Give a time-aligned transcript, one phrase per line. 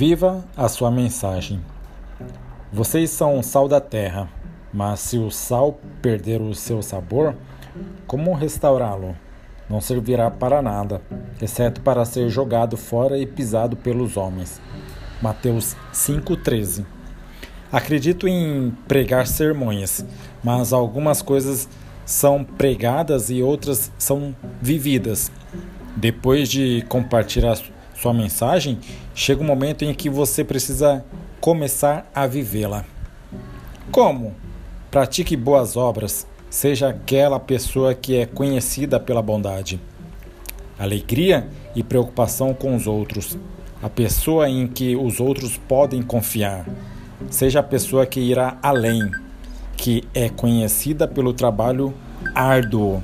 [0.00, 1.60] Viva a sua mensagem.
[2.72, 4.30] Vocês são o sal da terra,
[4.72, 7.34] mas se o sal perder o seu sabor,
[8.06, 9.14] como restaurá-lo?
[9.68, 11.02] Não servirá para nada,
[11.38, 14.58] exceto para ser jogado fora e pisado pelos homens.
[15.20, 16.86] Mateus 5,13
[17.70, 20.02] Acredito em pregar sermões,
[20.42, 21.68] mas algumas coisas
[22.06, 25.30] são pregadas e outras são vividas.
[25.94, 27.58] Depois de compartilhar
[28.00, 28.78] sua mensagem,
[29.14, 31.04] chega um momento em que você precisa
[31.38, 32.84] começar a vivê-la.
[33.92, 34.34] Como?
[34.90, 39.78] Pratique boas obras, seja aquela pessoa que é conhecida pela bondade.
[40.78, 43.36] Alegria e preocupação com os outros,
[43.82, 46.66] a pessoa em que os outros podem confiar.
[47.28, 49.10] Seja a pessoa que irá além,
[49.76, 51.92] que é conhecida pelo trabalho
[52.34, 53.02] árduo.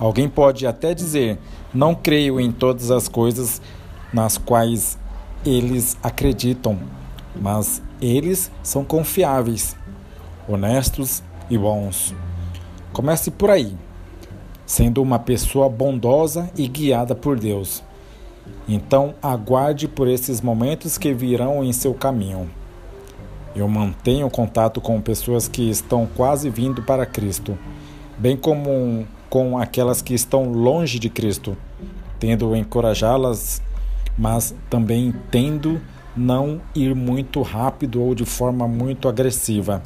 [0.00, 1.38] Alguém pode até dizer:
[1.72, 3.62] Não creio em todas as coisas
[4.12, 4.98] nas quais
[5.44, 6.78] eles acreditam,
[7.34, 9.76] mas eles são confiáveis,
[10.48, 12.14] honestos e bons.
[12.92, 13.76] Comece por aí,
[14.64, 17.82] sendo uma pessoa bondosa e guiada por Deus.
[18.68, 22.50] Então, aguarde por esses momentos que virão em seu caminho.
[23.54, 27.56] Eu mantenho contato com pessoas que estão quase vindo para Cristo,
[28.18, 31.56] bem como com aquelas que estão longe de Cristo,
[32.18, 33.62] tendo encorajá-las
[34.16, 35.80] mas também tendo
[36.16, 39.82] não ir muito rápido ou de forma muito agressiva.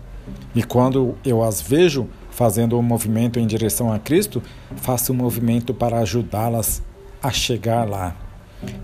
[0.55, 4.42] E quando eu as vejo fazendo um movimento em direção a Cristo,
[4.77, 6.83] faço um movimento para ajudá-las
[7.23, 8.17] a chegar lá.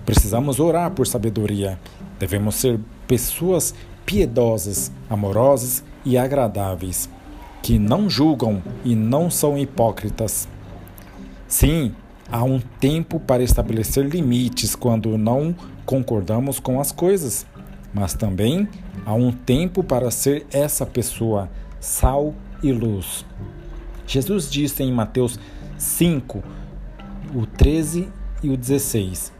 [0.04, 1.78] Precisamos orar por sabedoria.
[2.18, 3.74] Devemos ser pessoas
[4.04, 7.08] piedosas, amorosas e agradáveis,
[7.62, 10.48] que não julgam e não são hipócritas.
[11.48, 11.94] Sim,
[12.28, 17.46] Há um tempo para estabelecer limites quando não concordamos com as coisas,
[17.94, 18.68] mas também
[19.04, 22.34] há um tempo para ser essa pessoa, sal
[22.64, 23.24] e luz.
[24.08, 25.38] Jesus disse em Mateus
[25.78, 26.42] 5,
[27.32, 28.08] o 13
[28.42, 29.32] e o 16: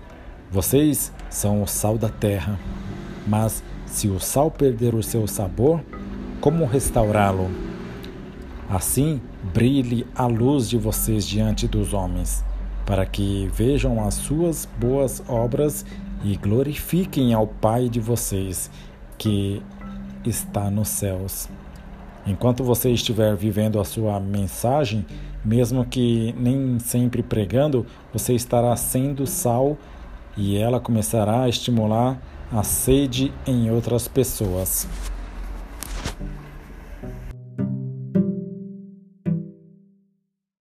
[0.49, 2.57] Vocês são o sal da terra,
[3.27, 5.83] mas se o sal perder o seu sabor,
[6.41, 7.51] como restaurá-lo?
[8.71, 9.21] Assim
[9.53, 12.45] brilhe a luz de vocês diante dos homens
[12.87, 15.85] para que vejam as suas boas obras
[16.25, 18.71] e glorifiquem ao Pai de vocês
[19.19, 19.61] que
[20.25, 21.49] está nos céus.
[22.27, 25.05] Enquanto você estiver vivendo a sua mensagem,
[25.45, 29.77] mesmo que nem sempre pregando, você estará sendo sal
[30.37, 32.21] e ela começará a estimular
[32.53, 34.89] a sede em outras pessoas.